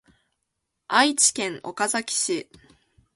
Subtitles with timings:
[0.87, 2.49] 愛知県岡崎市